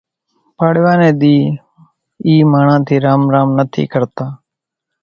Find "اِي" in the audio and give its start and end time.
2.25-2.35